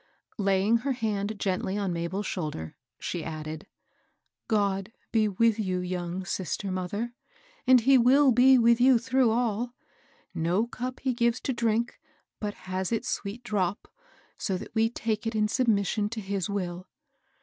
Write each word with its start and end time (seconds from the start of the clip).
Laying 0.39 0.77
her 0.77 0.93
hand 0.93 1.37
gently 1.39 1.77
on 1.77 1.93
Mabel's 1.93 2.25
shoulder, 2.25 2.75
she 2.97 3.23
added, 3.23 3.67
^^ 4.45 4.47
God 4.47 4.91
be 5.11 5.27
with 5.27 5.59
you, 5.59 5.77
young 5.77 6.25
sister 6.25 6.71
mother 6.71 7.13
I 7.13 7.13
And 7.67 7.81
he 7.81 7.99
will 7.99 8.31
be 8.31 8.57
with 8.57 8.81
you 8.81 8.97
through 8.97 9.29
all. 9.29 9.75
No 10.33 10.65
cup 10.65 11.01
he 11.01 11.13
gives 11.13 11.39
to 11.41 11.53
drink 11.53 11.99
but 12.39 12.55
has 12.65 12.91
its 12.91 13.09
sweet 13.09 13.43
drop, 13.43 13.87
so 14.39 14.57
that 14.57 14.73
we 14.73 14.89
take 14.89 15.27
it 15.27 15.35
in 15.35 15.47
sub 15.47 15.67
mission 15.67 16.09
to 16.09 16.19
his 16.19 16.49
will. 16.49 16.87